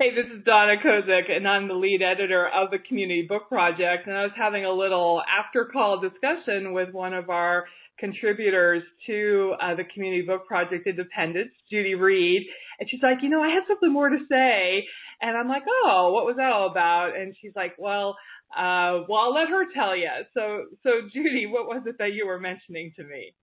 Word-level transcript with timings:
Hey, 0.00 0.14
this 0.14 0.32
is 0.34 0.42
Donna 0.46 0.76
Kozik, 0.82 1.30
and 1.30 1.46
I'm 1.46 1.68
the 1.68 1.74
lead 1.74 2.00
editor 2.00 2.48
of 2.48 2.70
the 2.70 2.78
Community 2.78 3.26
Book 3.28 3.50
Project. 3.50 4.06
And 4.06 4.16
I 4.16 4.22
was 4.22 4.32
having 4.34 4.64
a 4.64 4.72
little 4.72 5.20
after 5.28 5.66
call 5.66 6.00
discussion 6.00 6.72
with 6.72 6.88
one 6.94 7.12
of 7.12 7.28
our 7.28 7.66
contributors 7.98 8.82
to 9.06 9.56
uh, 9.60 9.74
the 9.74 9.84
Community 9.92 10.22
Book 10.22 10.46
Project 10.46 10.86
Independence, 10.86 11.50
Judi 11.70 12.00
Reid. 12.00 12.46
And 12.78 12.88
she's 12.88 13.02
like, 13.02 13.18
you 13.20 13.28
know, 13.28 13.42
I 13.42 13.50
have 13.50 13.64
something 13.68 13.92
more 13.92 14.08
to 14.08 14.20
say. 14.26 14.86
And 15.20 15.36
I'm 15.36 15.48
like, 15.48 15.64
oh, 15.68 16.12
what 16.14 16.24
was 16.24 16.36
that 16.38 16.50
all 16.50 16.70
about? 16.70 17.14
And 17.14 17.36
she's 17.38 17.52
like, 17.54 17.74
well, 17.76 18.16
uh, 18.56 19.04
well, 19.06 19.20
I'll 19.20 19.34
let 19.34 19.50
her 19.50 19.66
tell 19.74 19.94
you. 19.94 20.08
So, 20.32 20.64
so 20.82 20.90
Judi, 21.14 21.44
what 21.46 21.66
was 21.66 21.82
it 21.84 21.96
that 21.98 22.14
you 22.14 22.26
were 22.26 22.40
mentioning 22.40 22.94
to 22.96 23.04
me? 23.04 23.34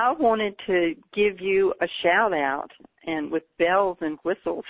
I 0.00 0.12
wanted 0.12 0.54
to 0.66 0.94
give 1.12 1.42
you 1.42 1.74
a 1.82 1.86
shout 2.02 2.32
out 2.32 2.70
and 3.06 3.30
with 3.30 3.42
bells 3.58 3.98
and 4.00 4.16
whistles 4.24 4.64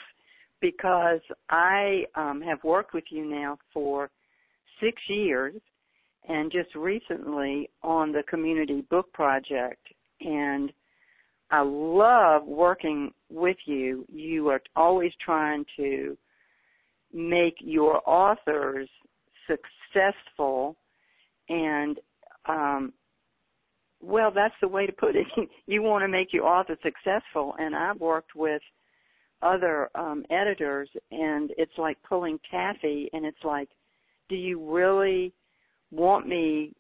because 0.61 1.21
I 1.49 2.03
um, 2.17 2.43
have 2.45 2.59
worked 2.65 2.95
with 2.95 3.05
you 3.11 3.25
now 3.25 3.57
for 3.73 4.11
six 4.83 5.01
years 5.09 5.55
and 6.29 6.51
just 6.51 6.75
recently 6.75 7.71
on 7.85 8.11
the 8.11 8.25
community 8.29 8.81
book 8.91 9.13
project 9.13 9.87
and 10.21 10.73
I 11.53 11.61
love 11.61 12.45
working 12.45 13.13
with 13.31 13.57
you. 13.67 14.05
You 14.13 14.49
are 14.49 14.61
always 14.75 15.13
trying 15.25 15.65
to 15.77 16.19
make 17.13 17.55
your 17.61 18.03
authors 18.05 18.89
successful 19.47 20.75
and 21.49 22.01
um 22.49 22.93
well 24.03 24.31
that's 24.35 24.55
the 24.61 24.69
way 24.69 24.87
to 24.87 24.93
put 24.93 25.17
it 25.17 25.27
you 25.67 25.83
want 25.83 26.03
to 26.03 26.09
make 26.09 26.33
your 26.33 26.47
author 26.47 26.77
successful 26.83 27.55
and 27.59 27.75
i've 27.75 28.01
worked 28.01 28.35
with 28.35 28.63
other 29.43 29.91
um 29.95 30.25
editors 30.31 30.89
and 31.11 31.51
it's 31.57 31.79
like 31.79 31.97
pulling 32.09 32.39
taffy 32.51 33.09
and 33.13 33.25
it's 33.25 33.45
like 33.45 33.69
do 34.29 34.37
you 34.37 34.61
really 34.71 35.33
want 35.91 36.27
me 36.27 36.73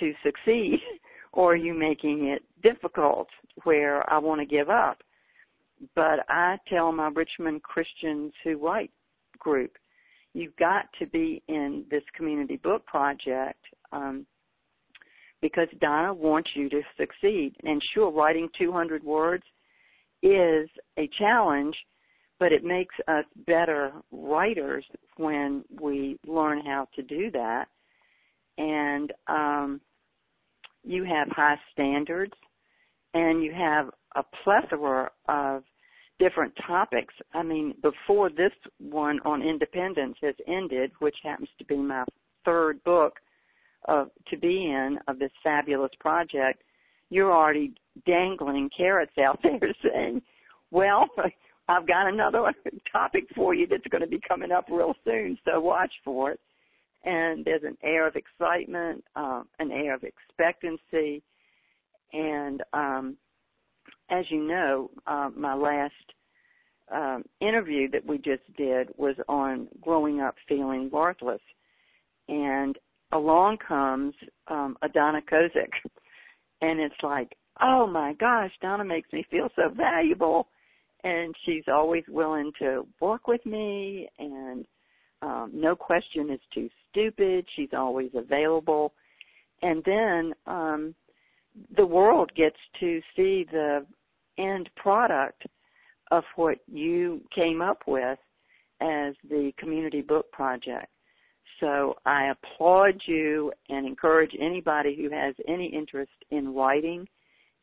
to 0.00 0.12
succeed 0.24 0.78
or 1.32 1.52
are 1.52 1.56
you 1.56 1.74
making 1.74 2.26
it 2.26 2.42
difficult 2.62 3.28
where 3.64 4.08
i 4.12 4.18
want 4.18 4.40
to 4.40 4.46
give 4.46 4.70
up 4.70 4.98
but 5.94 6.20
i 6.28 6.56
tell 6.68 6.90
my 6.92 7.08
richmond 7.08 7.62
christians 7.62 8.32
who 8.42 8.56
write 8.56 8.90
group. 9.38 9.72
You've 10.34 10.56
got 10.56 10.86
to 10.98 11.06
be 11.06 11.42
in 11.48 11.84
this 11.90 12.02
community 12.16 12.56
book 12.56 12.84
project 12.86 13.64
um, 13.92 14.26
because 15.42 15.68
Donna 15.80 16.14
wants 16.14 16.50
you 16.54 16.68
to 16.70 16.82
succeed. 16.98 17.54
And 17.62 17.80
sure, 17.94 18.10
writing 18.10 18.48
200 18.58 19.04
words 19.04 19.44
is 20.22 20.68
a 20.98 21.08
challenge, 21.18 21.76
but 22.38 22.52
it 22.52 22.64
makes 22.64 22.94
us 23.08 23.24
better 23.46 23.92
writers 24.10 24.84
when 25.16 25.64
we 25.80 26.18
learn 26.26 26.64
how 26.64 26.88
to 26.96 27.02
do 27.02 27.30
that. 27.32 27.66
And 28.58 29.12
um, 29.28 29.80
you 30.84 31.04
have 31.04 31.28
high 31.30 31.56
standards, 31.72 32.32
and 33.12 33.42
you 33.42 33.52
have 33.52 33.90
a 34.14 34.22
plethora 34.42 35.10
of 35.28 35.62
different 36.18 36.54
topics. 36.66 37.12
I 37.34 37.42
mean, 37.42 37.74
before 37.82 38.30
this 38.30 38.52
one 38.78 39.20
on 39.24 39.42
independence 39.42 40.16
has 40.22 40.34
ended, 40.48 40.90
which 41.00 41.16
happens 41.22 41.48
to 41.58 41.64
be 41.66 41.76
my 41.76 42.04
third 42.44 42.82
book 42.84 43.14
of 43.86 44.10
to 44.28 44.36
be 44.36 44.66
in 44.66 44.98
of 45.08 45.18
this 45.18 45.30
fabulous 45.42 45.90
project, 46.00 46.62
you're 47.10 47.32
already 47.32 47.74
dangling 48.06 48.70
carrots 48.76 49.16
out 49.18 49.40
there 49.42 49.74
saying, 49.82 50.22
"Well, 50.70 51.06
I've 51.68 51.86
got 51.86 52.08
another 52.08 52.52
topic 52.92 53.24
for 53.34 53.54
you 53.54 53.66
that's 53.66 53.86
going 53.90 54.02
to 54.02 54.08
be 54.08 54.20
coming 54.26 54.52
up 54.52 54.66
real 54.70 54.94
soon, 55.04 55.38
so 55.44 55.60
watch 55.60 55.92
for 56.04 56.32
it." 56.32 56.40
And 57.04 57.44
there's 57.44 57.62
an 57.62 57.78
air 57.84 58.06
of 58.06 58.16
excitement, 58.16 59.04
um, 59.14 59.46
an 59.60 59.70
air 59.70 59.94
of 59.94 60.02
expectancy, 60.02 61.22
and 62.12 62.62
um, 62.72 63.16
as 64.10 64.24
you 64.28 64.42
know, 64.42 64.90
uh, 65.06 65.30
my 65.36 65.54
last 65.54 65.92
um, 66.92 67.24
interview 67.40 67.90
that 67.90 68.06
we 68.06 68.18
just 68.18 68.42
did 68.56 68.88
was 68.96 69.16
on 69.28 69.68
growing 69.80 70.20
up 70.20 70.36
feeling 70.48 70.90
worthless, 70.90 71.40
and 72.28 72.76
along 73.12 73.58
comes 73.66 74.14
um, 74.48 74.76
a 74.82 74.88
Donna 74.88 75.20
Kozik, 75.30 75.70
and 76.60 76.80
it's 76.80 76.94
like, 77.02 77.36
oh 77.60 77.86
my 77.86 78.14
gosh, 78.14 78.50
Donna 78.60 78.84
makes 78.84 79.12
me 79.12 79.24
feel 79.30 79.48
so 79.56 79.68
valuable, 79.74 80.48
and 81.04 81.34
she's 81.44 81.64
always 81.68 82.04
willing 82.08 82.52
to 82.58 82.86
work 83.00 83.28
with 83.28 83.44
me, 83.46 84.08
and 84.18 84.66
um, 85.22 85.50
no 85.54 85.74
question 85.76 86.30
is 86.30 86.40
too 86.52 86.68
stupid. 86.90 87.46
She's 87.56 87.70
always 87.72 88.10
available, 88.14 88.92
and 89.62 89.82
then 89.84 90.32
um, 90.46 90.94
the 91.76 91.86
world 91.86 92.30
gets 92.36 92.56
to 92.80 93.00
see 93.14 93.46
the 93.50 93.86
end 94.38 94.68
product 94.76 95.44
of 96.10 96.24
what 96.36 96.58
you 96.70 97.20
came 97.34 97.62
up 97.62 97.82
with 97.86 98.18
as 98.80 99.14
the 99.28 99.52
community 99.58 100.02
book 100.02 100.30
project. 100.32 100.88
So 101.60 101.94
I 102.04 102.30
applaud 102.30 103.00
you 103.06 103.52
and 103.68 103.86
encourage 103.86 104.32
anybody 104.40 104.96
who 104.96 105.14
has 105.14 105.34
any 105.48 105.66
interest 105.66 106.12
in 106.30 106.54
writing 106.54 107.08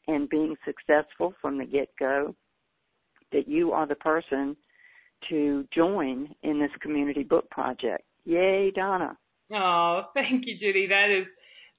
and 0.07 0.29
being 0.29 0.55
successful 0.65 1.33
from 1.41 1.57
the 1.57 1.65
get 1.65 1.89
go 1.99 2.35
that 3.31 3.47
you 3.47 3.71
are 3.71 3.87
the 3.87 3.95
person 3.95 4.55
to 5.29 5.65
join 5.73 6.33
in 6.43 6.59
this 6.59 6.71
community 6.81 7.23
book 7.23 7.49
project. 7.49 8.03
Yay, 8.25 8.71
Donna. 8.71 9.17
Oh, 9.51 10.03
thank 10.13 10.45
you, 10.45 10.57
Judi. 10.57 10.89
That 10.89 11.09
is 11.09 11.27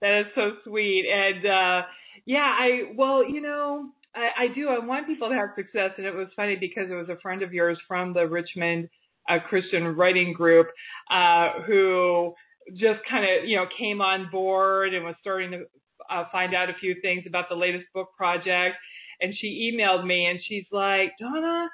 that 0.01 0.21
is 0.21 0.27
so 0.35 0.53
sweet. 0.65 1.07
And 1.13 1.47
uh 1.47 1.83
yeah, 2.27 2.55
I 2.59 2.93
well, 2.97 3.29
you 3.29 3.41
know, 3.41 3.91
I, 4.15 4.45
I 4.45 4.55
do. 4.55 4.69
I 4.69 4.85
want 4.85 5.07
people 5.07 5.29
to 5.29 5.35
have 5.35 5.51
success, 5.57 5.91
and 5.97 6.07
it 6.07 6.15
was 6.15 6.29
funny 6.37 6.57
because 6.57 6.91
it 6.91 6.95
was 6.95 7.09
a 7.09 7.21
friend 7.21 7.43
of 7.43 7.53
yours 7.53 7.79
from 7.89 8.13
the 8.13 8.27
Richmond 8.27 8.89
uh, 9.29 9.39
Christian 9.49 9.97
Writing 9.97 10.33
Group 10.33 10.69
uh, 11.11 11.63
who 11.67 12.35
just 12.73 13.01
kind 13.09 13.25
of 13.25 13.49
you 13.49 13.57
know 13.57 13.67
came 13.79 14.01
on 14.01 14.31
board 14.31 14.95
and 14.95 15.05
was 15.05 15.15
starting 15.21 15.51
to 15.53 15.65
uh, 16.11 16.25
find 16.33 16.55
out 16.55 16.71
a 16.71 16.75
few 16.81 16.97
things 17.03 17.25
about 17.27 17.49
the 17.49 17.55
latest 17.55 17.85
book 17.95 18.09
project. 18.17 18.77
And 19.21 19.33
she 19.41 19.73
emailed 19.73 20.05
me, 20.05 20.27
and 20.27 20.41
she's 20.47 20.67
like, 20.73 21.13
Donna, 21.21 21.69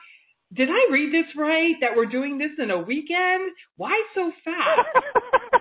did 0.52 0.68
I 0.68 0.92
read 0.92 1.12
this 1.12 1.26
right? 1.36 1.74
That 1.80 1.96
we're 1.96 2.06
doing 2.06 2.38
this 2.38 2.50
in 2.58 2.70
a 2.70 2.78
weekend? 2.78 3.50
Why 3.76 4.02
so 4.14 4.30
fast? 4.44 4.88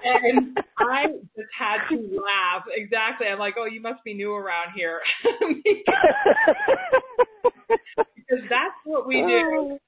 and 0.03 0.57
I 0.77 1.05
just 1.35 1.49
had 1.57 1.87
to 1.89 1.95
laugh. 1.95 2.65
Exactly. 2.75 3.27
I'm 3.27 3.39
like, 3.39 3.55
oh, 3.57 3.65
you 3.65 3.81
must 3.81 4.03
be 4.03 4.13
new 4.13 4.33
around 4.33 4.73
here. 4.75 4.99
because 7.69 8.43
that's 8.49 8.75
what 8.83 9.07
we 9.07 9.15
do. 9.21 9.78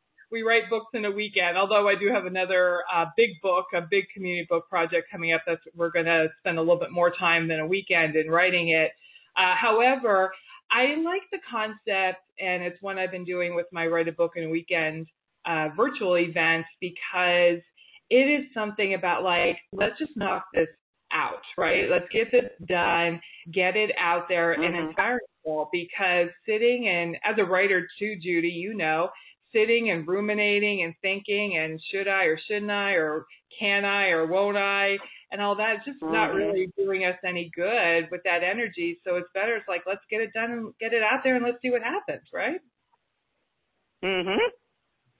We 0.41 0.47
write 0.47 0.69
books 0.71 0.87
in 0.95 1.05
a 1.05 1.11
weekend. 1.11 1.55
Although 1.55 1.87
I 1.87 1.93
do 1.93 2.09
have 2.11 2.25
another 2.25 2.79
uh, 2.91 3.05
big 3.15 3.29
book, 3.43 3.65
a 3.75 3.81
big 3.81 4.05
community 4.11 4.47
book 4.49 4.67
project 4.69 5.07
coming 5.11 5.33
up 5.33 5.41
that 5.45 5.59
we're 5.75 5.91
going 5.91 6.05
to 6.05 6.29
spend 6.39 6.57
a 6.57 6.61
little 6.61 6.79
bit 6.79 6.91
more 6.91 7.11
time 7.11 7.47
than 7.47 7.59
a 7.59 7.67
weekend 7.67 8.15
in 8.15 8.27
writing 8.27 8.69
it. 8.69 8.91
Uh, 9.37 9.53
however, 9.55 10.31
I 10.71 10.95
like 10.99 11.21
the 11.31 11.37
concept, 11.49 12.23
and 12.39 12.63
it's 12.63 12.81
one 12.81 12.97
I've 12.97 13.11
been 13.11 13.23
doing 13.23 13.53
with 13.53 13.67
my 13.71 13.85
Write 13.85 14.07
a 14.07 14.11
Book 14.11 14.31
in 14.35 14.45
a 14.45 14.49
Weekend 14.49 15.05
uh, 15.45 15.69
virtual 15.77 16.17
events 16.17 16.69
because 16.79 17.61
it 18.09 18.15
is 18.15 18.45
something 18.51 18.95
about 18.95 19.23
like, 19.23 19.57
let's 19.71 19.99
just 19.99 20.17
knock 20.17 20.45
this 20.55 20.69
out, 21.13 21.43
right? 21.55 21.87
Let's 21.87 22.09
get 22.11 22.31
this 22.31 22.49
done, 22.67 23.21
get 23.53 23.75
it 23.75 23.91
out 23.99 24.23
there 24.27 24.55
mm-hmm. 24.55 24.63
and 24.63 24.87
inspire 24.87 25.19
people 25.43 25.69
because 25.71 26.29
sitting 26.47 26.87
and 26.87 27.15
as 27.23 27.37
a 27.37 27.45
writer 27.45 27.87
too, 27.99 28.15
Judi, 28.25 28.51
you 28.51 28.73
know, 28.73 29.09
sitting 29.53 29.89
and 29.91 30.07
ruminating 30.07 30.83
and 30.83 30.93
thinking 31.01 31.57
and 31.57 31.79
should 31.91 32.07
I 32.07 32.25
or 32.25 32.39
shouldn't 32.47 32.71
I 32.71 32.91
or 32.91 33.25
can 33.59 33.85
I 33.85 34.09
or 34.09 34.27
won't 34.27 34.57
I 34.57 34.97
and 35.31 35.41
all 35.41 35.55
that. 35.55 35.77
It's 35.77 35.85
just 35.85 36.01
mm-hmm. 36.01 36.13
not 36.13 36.33
really 36.33 36.71
doing 36.77 37.05
us 37.05 37.17
any 37.25 37.51
good 37.55 38.07
with 38.11 38.21
that 38.23 38.43
energy. 38.43 38.99
So 39.05 39.15
it's 39.15 39.29
better. 39.33 39.55
It's 39.55 39.67
like 39.67 39.83
let's 39.87 40.01
get 40.09 40.21
it 40.21 40.33
done 40.33 40.51
and 40.51 40.73
get 40.79 40.93
it 40.93 41.01
out 41.03 41.21
there 41.23 41.35
and 41.35 41.45
let's 41.45 41.61
see 41.61 41.69
what 41.69 41.81
happens, 41.81 42.27
right? 42.33 42.59
Mhm. 44.03 44.37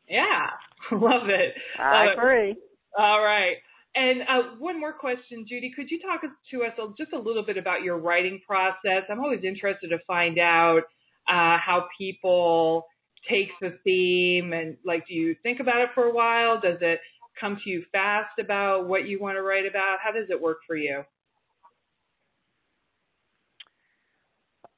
Yeah, 0.08 0.50
love 0.92 1.30
it. 1.30 1.56
I 1.80 2.06
love 2.06 2.18
agree. 2.18 2.52
It. 2.52 2.58
All 2.98 3.24
right. 3.24 3.56
And 3.94 4.22
uh, 4.22 4.56
one 4.58 4.80
more 4.80 4.94
question, 4.94 5.46
Judi. 5.52 5.74
Could 5.76 5.92
you 5.92 6.00
talk 6.00 6.22
to 6.22 6.64
us 6.64 6.72
just 6.98 7.12
a 7.14 7.20
little 7.20 7.44
bit 7.44 7.58
about 7.58 7.84
your 7.84 7.98
writing 7.98 8.40
process? 8.46 9.04
I'm 9.10 9.20
always 9.20 9.44
interested 9.44 9.90
to 9.90 9.98
find 10.08 10.40
out 10.40 10.84
uh, 11.28 11.58
how 11.58 11.88
people 11.98 12.86
take 13.30 13.50
the 13.62 13.78
theme 13.84 14.54
and 14.54 14.78
like, 14.86 15.08
do 15.08 15.14
you 15.14 15.36
think 15.44 15.60
about 15.60 15.82
it 15.82 15.90
for 15.94 16.06
a 16.06 16.14
while? 16.14 16.60
Does 16.60 16.78
it 16.82 17.00
come 17.40 17.60
to 17.64 17.70
you 17.70 17.84
fast 17.92 18.40
about 18.40 18.88
what 18.88 19.08
you 19.08 19.20
want 19.20 19.38
to 19.38 19.42
write 19.42 19.66
about? 19.66 19.98
How 20.04 20.12
does 20.12 20.30
it 20.30 20.42
work 20.42 20.60
for 20.68 20.76
you? 20.76 21.04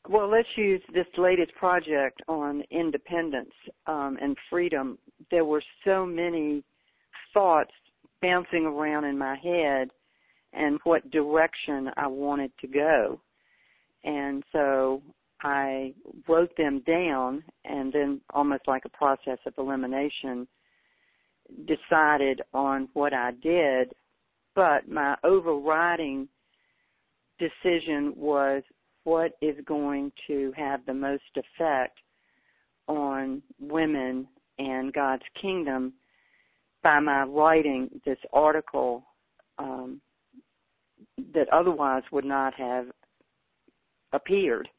Well, 0.09 0.29
let's 0.29 0.49
use 0.57 0.81
this 0.93 1.05
latest 1.17 1.53
project 1.55 2.21
on 2.27 2.61
independence 2.71 3.53
um, 3.87 4.17
and 4.21 4.35
freedom 4.49 4.97
there 5.31 5.45
were 5.45 5.63
so 5.85 6.05
many 6.05 6.63
thoughts 7.33 7.71
bouncing 8.21 8.65
around 8.65 9.05
in 9.05 9.17
my 9.17 9.35
head 9.43 9.89
and 10.53 10.79
what 10.83 11.09
direction 11.11 11.89
I 11.97 12.07
wanted 12.07 12.51
to 12.61 12.67
go. 12.67 13.19
And 14.03 14.43
so 14.51 15.01
I 15.43 15.93
wrote 16.27 16.55
them 16.57 16.81
down 16.87 17.43
and 17.65 17.91
then 17.91 18.21
almost 18.33 18.63
like 18.67 18.85
a 18.85 18.89
process 18.89 19.39
of 19.45 19.53
elimination 19.57 20.47
decided 21.65 22.41
on 22.53 22.87
what 22.93 23.13
I 23.13 23.31
did. 23.41 23.93
But 24.55 24.87
my 24.87 25.15
overriding 25.23 26.29
decision 27.39 28.13
was 28.15 28.63
what 29.03 29.33
is 29.41 29.55
going 29.65 30.11
to 30.27 30.53
have 30.55 30.85
the 30.85 30.93
most 30.93 31.23
effect 31.35 31.97
on 32.87 33.41
women 33.59 34.27
and 34.59 34.93
God's 34.93 35.23
kingdom 35.41 35.93
by 36.83 36.99
my 36.99 37.23
writing 37.23 37.89
this 38.05 38.17
article 38.31 39.03
um, 39.57 39.99
that 41.33 41.49
otherwise 41.51 42.03
would 42.11 42.25
not 42.25 42.53
have 42.55 42.87
appeared. 44.13 44.69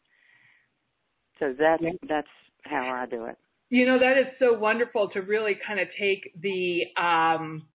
So 1.38 1.54
that's 1.58 1.82
yeah. 1.82 1.90
that's 2.08 2.28
how 2.64 2.88
I 2.88 3.06
do 3.06 3.26
it. 3.26 3.36
You 3.70 3.86
know 3.86 3.98
that 3.98 4.18
is 4.18 4.26
so 4.38 4.52
wonderful 4.52 5.08
to 5.10 5.20
really 5.20 5.56
kind 5.66 5.80
of 5.80 5.88
take 5.98 6.32
the 6.40 6.82
um, 7.00 7.66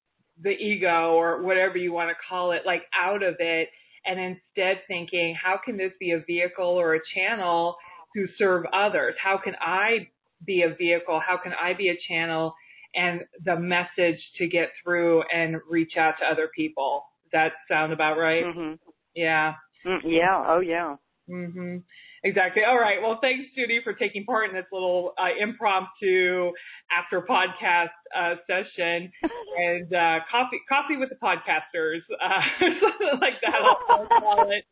the 0.42 0.52
ego 0.52 1.14
or 1.14 1.42
whatever 1.42 1.78
you 1.78 1.92
want 1.92 2.10
to 2.10 2.16
call 2.30 2.52
it 2.52 2.62
like 2.66 2.84
out 3.00 3.24
of 3.24 3.36
it 3.40 3.70
and 4.06 4.20
instead 4.20 4.82
thinking 4.88 5.36
how 5.42 5.60
can 5.64 5.78
this 5.78 5.92
be 6.00 6.12
a 6.12 6.20
vehicle 6.20 6.66
or 6.66 6.96
a 6.96 7.00
channel 7.14 7.76
to 8.16 8.28
serve 8.38 8.66
others? 8.74 9.16
How 9.22 9.38
can 9.38 9.54
I 9.60 10.08
be 10.46 10.64
a 10.64 10.74
vehicle? 10.74 11.22
How 11.26 11.38
can 11.38 11.54
I 11.54 11.74
be 11.74 11.90
a 11.90 11.98
channel 12.08 12.56
and 12.96 13.22
the 13.44 13.60
message 13.60 14.20
to 14.38 14.48
get 14.48 14.70
through 14.84 15.24
and 15.34 15.58
reach 15.70 15.94
out 15.98 16.16
to 16.20 16.26
other 16.26 16.50
people? 16.56 17.04
Does 17.26 17.32
that 17.34 17.52
sound 17.74 17.94
about 17.94 18.18
right? 18.18 18.46
Mm-hmm. 18.46 18.74
Yeah. 19.16 19.54
Mm, 19.86 20.00
yeah. 20.06 20.46
Oh, 20.48 20.60
yeah. 20.60 20.96
Mhm. 21.30 21.84
Exactly. 22.24 22.64
All 22.64 22.80
right. 22.80 23.02
Well, 23.02 23.20
thanks, 23.22 23.50
Judi, 23.58 23.84
for 23.84 23.94
taking 23.94 24.26
part 24.26 24.50
in 24.50 24.56
this 24.56 24.66
little 24.72 25.14
uh, 25.18 25.30
impromptu 25.40 26.52
after 26.92 27.22
podcast 27.22 27.90
uh, 28.16 28.36
session 28.48 29.12
and 29.58 29.94
uh, 29.94 30.20
coffee 30.30 30.60
coffee 30.68 30.98
with 30.98 31.10
the 31.10 31.16
podcasters, 31.16 32.02
uh, 32.22 32.42
something 32.60 33.20
like 33.22 33.40
that. 33.42 33.56
I'll 33.90 34.08
call 34.08 34.52
it. 34.52 34.66